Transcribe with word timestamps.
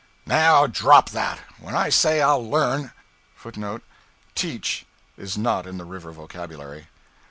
'Now 0.25 0.65
drop 0.65 1.11
that! 1.11 1.37
When 1.59 1.75
I 1.75 1.89
say 1.89 2.21
I'll 2.23 2.43
learn 2.49 2.91
{footnote 3.35 3.83
['Teach' 4.33 4.87
is 5.15 5.37
not 5.37 5.67
in 5.67 5.77
the 5.77 5.85
river 5.85 6.11
vocabulary. 6.11 6.87